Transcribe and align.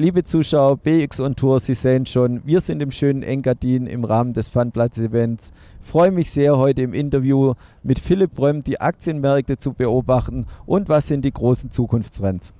Liebe 0.00 0.22
Zuschauer, 0.22 0.78
BX 0.78 1.20
und 1.20 1.38
Tour, 1.38 1.60
Sie 1.60 1.74
sehen 1.74 2.06
schon, 2.06 2.40
wir 2.46 2.62
sind 2.62 2.80
im 2.80 2.90
schönen 2.90 3.22
Engadin 3.22 3.86
im 3.86 4.04
Rahmen 4.04 4.32
des 4.32 4.48
Funplatz-Events. 4.48 5.52
Freue 5.82 6.10
mich 6.10 6.30
sehr, 6.30 6.56
heute 6.56 6.80
im 6.80 6.94
Interview 6.94 7.52
mit 7.82 7.98
Philipp 7.98 8.34
Brömm 8.34 8.64
die 8.64 8.80
Aktienmärkte 8.80 9.58
zu 9.58 9.74
beobachten 9.74 10.46
und 10.64 10.88
was 10.88 11.08
sind 11.08 11.26
die 11.26 11.32
großen 11.34 11.70
Zukunftstrends. 11.70 12.54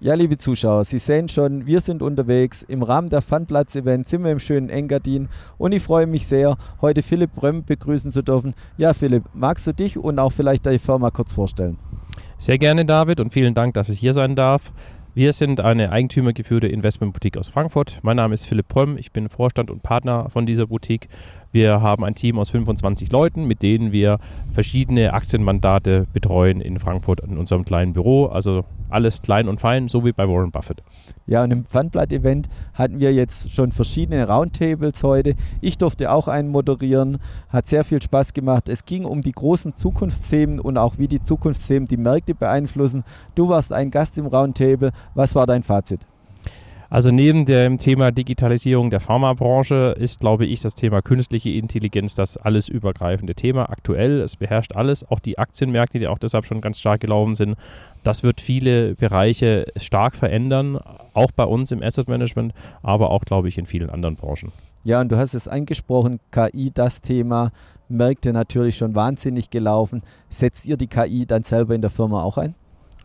Ja, 0.00 0.12
liebe 0.12 0.36
Zuschauer, 0.36 0.84
Sie 0.84 0.98
sehen 0.98 1.30
schon, 1.30 1.64
wir 1.64 1.80
sind 1.80 2.02
unterwegs. 2.02 2.62
Im 2.62 2.82
Rahmen 2.82 3.08
der 3.08 3.22
Funplatz-Events 3.22 4.10
sind 4.10 4.24
wir 4.24 4.32
im 4.32 4.38
schönen 4.38 4.68
Engadin 4.68 5.30
und 5.56 5.72
ich 5.72 5.82
freue 5.82 6.06
mich 6.06 6.26
sehr, 6.26 6.58
heute 6.82 7.02
Philipp 7.02 7.34
Brömm 7.34 7.64
begrüßen 7.64 8.12
zu 8.12 8.20
dürfen. 8.20 8.52
Ja, 8.76 8.92
Philipp, 8.92 9.24
magst 9.32 9.66
du 9.66 9.72
dich 9.72 9.96
und 9.96 10.18
auch 10.18 10.34
vielleicht 10.34 10.66
deine 10.66 10.78
Firma 10.78 11.10
kurz 11.10 11.32
vorstellen? 11.32 11.78
Sehr 12.36 12.58
gerne, 12.58 12.84
David, 12.84 13.20
und 13.20 13.32
vielen 13.32 13.54
Dank, 13.54 13.72
dass 13.72 13.88
ich 13.88 13.98
hier 13.98 14.12
sein 14.12 14.36
darf. 14.36 14.72
Wir 15.14 15.34
sind 15.34 15.60
eine 15.60 15.92
eigentümergeführte 15.92 16.68
Investmentboutique 16.68 17.36
aus 17.36 17.50
Frankfurt. 17.50 17.98
Mein 18.00 18.16
Name 18.16 18.32
ist 18.32 18.46
Philipp 18.46 18.68
Prömm, 18.68 18.96
ich 18.96 19.12
bin 19.12 19.28
Vorstand 19.28 19.70
und 19.70 19.82
Partner 19.82 20.30
von 20.30 20.46
dieser 20.46 20.68
Boutique. 20.68 21.06
Wir 21.52 21.82
haben 21.82 22.02
ein 22.02 22.14
Team 22.14 22.38
aus 22.38 22.48
25 22.48 23.12
Leuten, 23.12 23.44
mit 23.44 23.62
denen 23.62 23.92
wir 23.92 24.18
verschiedene 24.50 25.12
Aktienmandate 25.12 26.06
betreuen 26.10 26.62
in 26.62 26.78
Frankfurt 26.78 27.20
in 27.20 27.36
unserem 27.36 27.66
kleinen 27.66 27.92
Büro. 27.92 28.26
Also 28.26 28.64
alles 28.88 29.20
klein 29.20 29.48
und 29.48 29.60
fein, 29.60 29.88
so 29.88 30.02
wie 30.04 30.12
bei 30.12 30.26
Warren 30.26 30.50
Buffett. 30.50 30.82
Ja, 31.26 31.44
und 31.44 31.50
im 31.50 31.66
Funblatt-Event 31.66 32.48
hatten 32.72 33.00
wir 33.00 33.12
jetzt 33.12 33.50
schon 33.50 33.70
verschiedene 33.70 34.26
Roundtables 34.26 35.02
heute. 35.02 35.34
Ich 35.60 35.76
durfte 35.76 36.10
auch 36.10 36.26
einen 36.26 36.48
moderieren, 36.48 37.18
hat 37.50 37.66
sehr 37.66 37.84
viel 37.84 38.00
Spaß 38.00 38.32
gemacht. 38.32 38.70
Es 38.70 38.86
ging 38.86 39.04
um 39.04 39.20
die 39.20 39.32
großen 39.32 39.74
Zukunftsthemen 39.74 40.58
und 40.58 40.78
auch 40.78 40.96
wie 40.96 41.08
die 41.08 41.20
Zukunftsthemen 41.20 41.86
die 41.86 41.98
Märkte 41.98 42.34
beeinflussen. 42.34 43.04
Du 43.34 43.50
warst 43.50 43.74
ein 43.74 43.90
Gast 43.90 44.16
im 44.16 44.26
Roundtable. 44.26 44.90
Was 45.14 45.34
war 45.34 45.46
dein 45.46 45.62
Fazit? 45.62 46.00
Also 46.92 47.10
neben 47.10 47.46
dem 47.46 47.78
Thema 47.78 48.10
Digitalisierung 48.10 48.90
der 48.90 49.00
Pharmabranche 49.00 49.96
ist, 49.98 50.20
glaube 50.20 50.44
ich, 50.44 50.60
das 50.60 50.74
Thema 50.74 51.00
künstliche 51.00 51.48
Intelligenz 51.48 52.16
das 52.16 52.36
alles 52.36 52.68
übergreifende 52.68 53.34
Thema. 53.34 53.70
Aktuell, 53.70 54.20
es 54.20 54.36
beherrscht 54.36 54.76
alles, 54.76 55.10
auch 55.10 55.18
die 55.18 55.38
Aktienmärkte, 55.38 55.98
die 56.00 56.06
auch 56.06 56.18
deshalb 56.18 56.44
schon 56.44 56.60
ganz 56.60 56.78
stark 56.78 57.00
gelaufen 57.00 57.34
sind. 57.34 57.56
Das 58.02 58.22
wird 58.22 58.42
viele 58.42 58.94
Bereiche 58.94 59.64
stark 59.78 60.16
verändern, 60.16 60.78
auch 61.14 61.32
bei 61.34 61.44
uns 61.44 61.72
im 61.72 61.82
Asset 61.82 62.08
Management, 62.08 62.52
aber 62.82 63.10
auch, 63.10 63.24
glaube 63.24 63.48
ich, 63.48 63.56
in 63.56 63.64
vielen 63.64 63.88
anderen 63.88 64.16
Branchen. 64.16 64.52
Ja, 64.84 65.00
und 65.00 65.10
du 65.10 65.16
hast 65.16 65.32
es 65.32 65.48
angesprochen, 65.48 66.20
KI, 66.30 66.72
das 66.74 67.00
Thema, 67.00 67.52
Märkte 67.88 68.34
natürlich 68.34 68.76
schon 68.76 68.94
wahnsinnig 68.94 69.48
gelaufen. 69.48 70.02
Setzt 70.28 70.66
ihr 70.66 70.76
die 70.76 70.88
KI 70.88 71.24
dann 71.24 71.42
selber 71.42 71.74
in 71.74 71.80
der 71.80 71.90
Firma 71.90 72.22
auch 72.22 72.36
ein? 72.36 72.54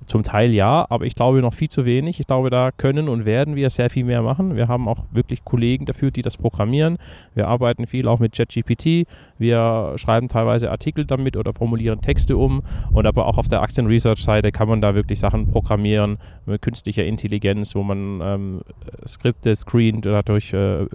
Zum 0.05 0.23
Teil 0.23 0.53
ja, 0.53 0.85
aber 0.89 1.05
ich 1.05 1.15
glaube 1.15 1.41
noch 1.41 1.53
viel 1.53 1.69
zu 1.69 1.85
wenig. 1.85 2.19
Ich 2.19 2.27
glaube, 2.27 2.49
da 2.49 2.71
können 2.71 3.09
und 3.09 3.25
werden 3.25 3.55
wir 3.55 3.69
sehr 3.69 3.89
viel 3.89 4.05
mehr 4.05 4.21
machen. 4.21 4.55
Wir 4.55 4.67
haben 4.67 4.87
auch 4.87 5.05
wirklich 5.11 5.43
Kollegen 5.43 5.85
dafür, 5.85 6.11
die 6.11 6.21
das 6.21 6.37
programmieren. 6.37 6.97
Wir 7.33 7.47
arbeiten 7.47 7.87
viel 7.87 8.07
auch 8.07 8.19
mit 8.19 8.33
ChatGPT. 8.33 9.07
Wir 9.37 9.93
schreiben 9.97 10.27
teilweise 10.27 10.71
Artikel 10.71 11.05
damit 11.05 11.35
oder 11.35 11.51
formulieren 11.51 12.01
Texte 12.01 12.37
um. 12.37 12.61
Und 12.91 13.05
aber 13.07 13.25
auch 13.25 13.37
auf 13.37 13.47
der 13.47 13.61
Aktien-Research-Seite 13.61 14.51
kann 14.51 14.69
man 14.69 14.81
da 14.81 14.95
wirklich 14.95 15.19
Sachen 15.19 15.49
programmieren 15.49 16.17
mit 16.45 16.61
künstlicher 16.61 17.03
Intelligenz, 17.03 17.75
wo 17.75 17.83
man 17.83 18.21
ähm, 18.21 18.61
Skripte 19.05 19.55
screent, 19.55 20.05
dadurch 20.05 20.53
äh, 20.53 20.85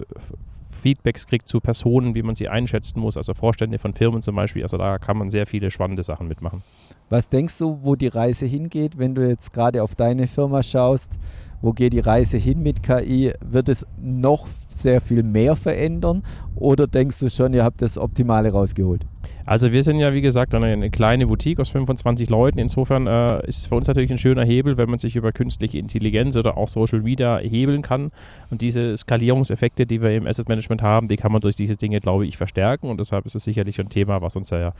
Feedbacks 0.74 1.26
kriegt 1.26 1.48
zu 1.48 1.60
Personen, 1.60 2.14
wie 2.14 2.22
man 2.22 2.34
sie 2.34 2.48
einschätzen 2.48 3.00
muss, 3.00 3.16
also 3.16 3.34
Vorstände 3.34 3.78
von 3.78 3.92
Firmen 3.92 4.22
zum 4.22 4.36
Beispiel. 4.36 4.62
Also 4.62 4.76
da 4.78 4.98
kann 4.98 5.16
man 5.16 5.30
sehr 5.30 5.46
viele 5.46 5.70
spannende 5.70 6.02
Sachen 6.02 6.28
mitmachen. 6.28 6.62
Was 7.10 7.28
denkst 7.28 7.58
du, 7.58 7.80
wo 7.82 7.94
die 7.94 8.08
Reise 8.08 8.46
hingeht, 8.46 8.98
wenn 8.98 9.14
du 9.14 9.28
jetzt 9.28 9.52
gerade 9.52 9.82
auf 9.82 9.94
deine 9.94 10.26
Firma 10.26 10.62
schaust? 10.62 11.18
Wo 11.62 11.72
geht 11.72 11.92
die 11.92 12.00
Reise 12.00 12.38
hin 12.38 12.62
mit 12.62 12.82
KI? 12.82 13.32
Wird 13.40 13.68
es 13.68 13.86
noch 14.00 14.46
sehr 14.68 15.00
viel 15.00 15.22
mehr 15.22 15.54
verändern 15.54 16.24
oder 16.56 16.88
denkst 16.88 17.20
du 17.20 17.30
schon, 17.30 17.54
ihr 17.54 17.62
habt 17.62 17.80
das 17.80 17.96
Optimale 17.98 18.50
rausgeholt? 18.50 19.06
Also 19.46 19.72
wir 19.72 19.82
sind 19.82 19.98
ja, 19.98 20.12
wie 20.12 20.20
gesagt, 20.20 20.54
eine, 20.54 20.66
eine 20.66 20.90
kleine 20.90 21.26
Boutique 21.26 21.60
aus 21.60 21.68
25 21.68 22.30
Leuten. 22.30 22.58
Insofern 22.58 23.06
äh, 23.06 23.46
ist 23.46 23.58
es 23.58 23.66
für 23.66 23.76
uns 23.76 23.88
natürlich 23.88 24.10
ein 24.10 24.18
schöner 24.18 24.44
Hebel, 24.44 24.76
wenn 24.76 24.88
man 24.88 24.98
sich 24.98 25.16
über 25.16 25.32
künstliche 25.32 25.78
Intelligenz 25.78 26.36
oder 26.36 26.56
auch 26.56 26.68
Social 26.68 27.00
Media 27.00 27.38
hebeln 27.38 27.82
kann. 27.82 28.10
Und 28.50 28.60
diese 28.60 28.96
Skalierungseffekte, 28.96 29.86
die 29.86 30.00
wir 30.00 30.10
im 30.16 30.26
Asset 30.26 30.48
Management 30.48 30.82
haben, 30.82 31.08
die 31.08 31.16
kann 31.16 31.32
man 31.32 31.40
durch 31.40 31.56
diese 31.56 31.76
Dinge, 31.76 32.00
glaube 32.00 32.26
ich, 32.26 32.36
verstärken. 32.36 32.88
Und 32.88 32.98
deshalb 32.98 33.26
ist 33.26 33.34
es 33.34 33.44
sicherlich 33.44 33.80
ein 33.80 33.88
Thema, 33.88 34.20
was 34.20 34.36
uns 34.36 34.50
ja 34.50 34.72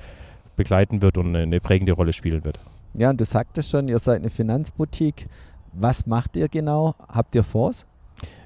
begleiten 0.57 1.03
wird 1.03 1.17
und 1.17 1.35
eine 1.35 1.61
prägende 1.61 1.93
Rolle 1.93 2.13
spielen 2.13 2.45
wird. 2.45 2.61
Ja, 2.95 3.11
und 3.11 3.21
du 3.21 3.25
sagtest 3.25 3.71
schon, 3.71 3.89
ihr 3.89 3.99
seid 3.99 4.21
eine 4.21 4.31
Finanzboutique. 4.31 5.27
Was 5.73 6.07
macht 6.07 6.37
ihr 6.37 6.49
genau? 6.49 6.95
Habt 7.09 7.35
ihr 7.35 7.43
Fonds? 7.43 7.87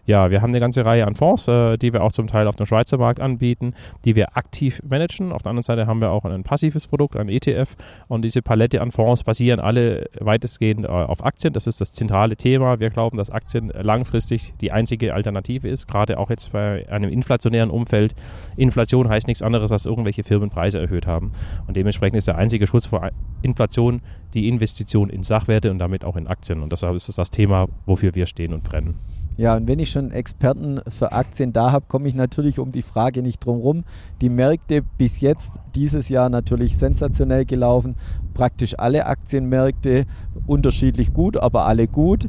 Ja, 0.06 0.31
wir 0.31 0.41
haben 0.41 0.50
eine 0.50 0.61
ganze 0.61 0.87
Reihe 0.87 1.05
an 1.05 1.17
Fonds, 1.17 1.49
äh, 1.49 1.77
die 1.77 1.93
wir 1.93 2.05
auch 2.05 2.12
zum 2.12 2.28
Teil 2.28 2.47
auf 2.47 2.55
dem 2.55 2.65
Schweizer 2.65 2.97
Markt 2.97 3.19
anbieten, 3.19 3.75
die 4.05 4.15
wir 4.15 4.37
aktiv 4.37 4.81
managen. 4.89 5.33
Auf 5.33 5.43
der 5.43 5.50
anderen 5.50 5.65
Seite 5.65 5.87
haben 5.87 6.00
wir 6.00 6.11
auch 6.11 6.25
ein 6.25 6.44
passives 6.44 6.87
Produkt, 6.87 7.17
ein 7.17 7.28
ETF. 7.28 7.75
Und 8.06 8.22
diese 8.22 8.41
Palette 8.41 8.81
an 8.81 8.93
Fonds 8.93 9.25
basieren 9.25 9.59
alle 9.59 10.09
weitestgehend 10.21 10.84
äh, 10.84 10.89
auf 10.89 11.25
Aktien. 11.25 11.53
Das 11.53 11.66
ist 11.66 11.81
das 11.81 11.93
zentrale 11.93 12.37
Thema. 12.37 12.78
Wir 12.78 12.91
glauben, 12.91 13.16
dass 13.16 13.31
Aktien 13.31 13.72
langfristig 13.75 14.55
die 14.61 14.71
einzige 14.71 15.12
Alternative 15.12 15.69
ist, 15.69 15.89
gerade 15.89 16.19
auch 16.19 16.31
jetzt 16.31 16.53
bei 16.53 16.89
einem 16.89 17.11
inflationären 17.11 17.71
Umfeld. 17.71 18.15
Inflation 18.56 19.09
heißt 19.09 19.27
nichts 19.27 19.43
anderes, 19.43 19.72
als 19.72 19.87
irgendwelche 19.87 20.22
Firmen 20.22 20.50
Preise 20.50 20.78
erhöht 20.78 21.09
haben. 21.09 21.33
Und 21.66 21.77
dementsprechend 21.77 22.16
ist 22.16 22.28
der 22.28 22.39
einzige 22.39 22.69
Schutz 22.69 22.87
vor 22.87 23.11
Inflation 23.43 24.00
die 24.34 24.49
Investition 24.49 25.11
in 25.11 25.25
Sachwerte 25.25 25.72
und 25.72 25.78
damit 25.78 26.05
auch 26.05 26.15
in 26.15 26.28
Aktien. 26.28 26.62
Und 26.62 26.71
deshalb 26.71 26.95
ist 26.95 27.09
es 27.09 27.16
das 27.16 27.31
Thema, 27.31 27.66
wofür 27.87 28.15
wir 28.15 28.27
stehen 28.27 28.53
und 28.53 28.62
brennen. 28.62 28.95
Ja, 29.37 29.55
und 29.56 29.69
wenn 29.69 29.78
ich 29.78 29.91
schon 29.97 30.11
Experten 30.11 30.81
für 30.89 31.12
Aktien 31.12 31.55
da 31.55 31.73
habe, 31.73 31.87
komme 31.89 32.09
ich 32.09 32.15
natürlich 32.15 32.59
um 32.59 32.71
die 32.71 32.83
Frage 32.83 33.23
nicht 33.23 33.45
drum 33.45 33.61
rum. 33.61 33.84
Die 34.21 34.29
Märkte 34.29 34.83
bis 34.83 35.23
jetzt 35.23 35.53
dieses 35.75 36.11
Jahr 36.11 36.29
natürlich 36.29 36.77
sensationell 36.77 37.47
gelaufen. 37.47 37.97
Praktisch 38.34 38.79
alle 38.79 39.07
Aktienmärkte 39.07 40.05
unterschiedlich 40.47 41.15
gut, 41.15 41.39
aber 41.39 41.65
alle 41.65 41.89
gut. 41.89 42.29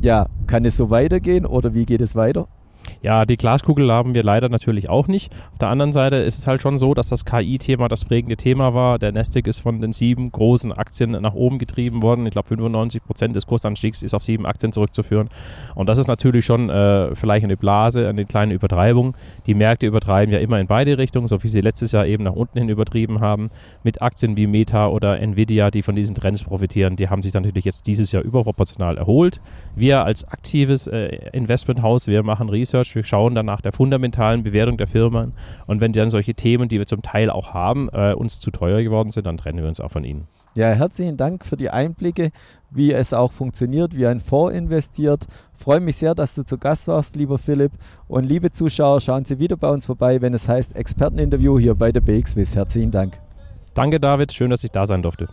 Ja, 0.00 0.26
kann 0.46 0.64
es 0.64 0.78
so 0.78 0.88
weitergehen 0.88 1.44
oder 1.44 1.74
wie 1.74 1.84
geht 1.84 2.00
es 2.00 2.16
weiter? 2.16 2.48
Ja, 3.02 3.26
die 3.26 3.36
Glaskugel 3.36 3.90
haben 3.90 4.14
wir 4.14 4.22
leider 4.22 4.48
natürlich 4.48 4.88
auch 4.88 5.08
nicht. 5.08 5.32
Auf 5.50 5.58
der 5.58 5.68
anderen 5.68 5.90
Seite 5.90 6.16
ist 6.16 6.38
es 6.38 6.46
halt 6.46 6.62
schon 6.62 6.78
so, 6.78 6.94
dass 6.94 7.08
das 7.08 7.24
KI-Thema 7.24 7.88
das 7.88 8.04
prägende 8.04 8.36
Thema 8.36 8.74
war. 8.74 9.00
Der 9.00 9.10
Nasdaq 9.10 9.48
ist 9.48 9.58
von 9.58 9.80
den 9.80 9.92
sieben 9.92 10.30
großen 10.30 10.70
Aktien 10.72 11.10
nach 11.10 11.34
oben 11.34 11.58
getrieben 11.58 12.00
worden. 12.00 12.24
Ich 12.26 12.32
glaube, 12.32 12.46
95 12.46 13.02
Prozent 13.02 13.34
des 13.34 13.46
Kursanstiegs 13.46 14.02
ist 14.02 14.14
auf 14.14 14.22
sieben 14.22 14.46
Aktien 14.46 14.70
zurückzuführen. 14.70 15.30
Und 15.74 15.88
das 15.88 15.98
ist 15.98 16.06
natürlich 16.06 16.44
schon 16.44 16.70
äh, 16.70 17.12
vielleicht 17.16 17.42
eine 17.42 17.56
Blase, 17.56 18.08
eine 18.08 18.24
kleine 18.24 18.54
Übertreibung. 18.54 19.16
Die 19.46 19.54
Märkte 19.54 19.88
übertreiben 19.88 20.32
ja 20.32 20.38
immer 20.38 20.60
in 20.60 20.68
beide 20.68 20.96
Richtungen, 20.96 21.26
so 21.26 21.42
wie 21.42 21.48
sie 21.48 21.60
letztes 21.60 21.90
Jahr 21.90 22.06
eben 22.06 22.22
nach 22.22 22.34
unten 22.34 22.58
hin 22.60 22.68
übertrieben 22.68 23.20
haben. 23.20 23.48
Mit 23.82 24.00
Aktien 24.00 24.36
wie 24.36 24.46
Meta 24.46 24.86
oder 24.86 25.18
Nvidia, 25.18 25.72
die 25.72 25.82
von 25.82 25.96
diesen 25.96 26.14
Trends 26.14 26.44
profitieren, 26.44 26.94
die 26.94 27.08
haben 27.08 27.22
sich 27.22 27.34
natürlich 27.34 27.64
jetzt 27.64 27.88
dieses 27.88 28.12
Jahr 28.12 28.22
überproportional 28.22 28.96
erholt. 28.96 29.40
Wir 29.74 30.04
als 30.04 30.22
aktives 30.22 30.86
äh, 30.86 31.30
Investmenthaus, 31.32 32.06
wir 32.06 32.22
machen 32.22 32.48
Research 32.48 32.91
wir 32.94 33.04
schauen 33.04 33.34
dann 33.34 33.46
nach 33.46 33.60
der 33.60 33.72
fundamentalen 33.72 34.42
Bewertung 34.42 34.76
der 34.76 34.86
Firmen. 34.86 35.32
Und 35.66 35.80
wenn 35.80 35.92
dann 35.92 36.10
solche 36.10 36.34
Themen, 36.34 36.68
die 36.68 36.78
wir 36.78 36.86
zum 36.86 37.02
Teil 37.02 37.30
auch 37.30 37.54
haben, 37.54 37.88
äh, 37.92 38.14
uns 38.14 38.40
zu 38.40 38.50
teuer 38.50 38.82
geworden 38.82 39.10
sind, 39.10 39.26
dann 39.26 39.36
trennen 39.36 39.58
wir 39.58 39.68
uns 39.68 39.80
auch 39.80 39.90
von 39.90 40.04
ihnen. 40.04 40.26
Ja, 40.54 40.68
herzlichen 40.72 41.16
Dank 41.16 41.46
für 41.46 41.56
die 41.56 41.70
Einblicke, 41.70 42.30
wie 42.70 42.92
es 42.92 43.14
auch 43.14 43.32
funktioniert, 43.32 43.96
wie 43.96 44.06
ein 44.06 44.20
Fonds 44.20 44.54
investiert. 44.54 45.26
Freue 45.54 45.80
mich 45.80 45.96
sehr, 45.96 46.14
dass 46.14 46.34
du 46.34 46.44
zu 46.44 46.58
Gast 46.58 46.88
warst, 46.88 47.16
lieber 47.16 47.38
Philipp. 47.38 47.72
Und 48.06 48.24
liebe 48.24 48.50
Zuschauer, 48.50 49.00
schauen 49.00 49.24
Sie 49.24 49.38
wieder 49.38 49.56
bei 49.56 49.70
uns 49.70 49.86
vorbei, 49.86 50.20
wenn 50.20 50.34
es 50.34 50.48
heißt 50.48 50.76
Experteninterview 50.76 51.58
hier 51.58 51.74
bei 51.74 51.90
der 51.90 52.00
BXWIS. 52.00 52.54
Herzlichen 52.54 52.90
Dank. 52.90 53.18
Danke, 53.72 53.98
David. 53.98 54.32
Schön, 54.32 54.50
dass 54.50 54.62
ich 54.62 54.70
da 54.70 54.84
sein 54.84 55.00
durfte. 55.00 55.28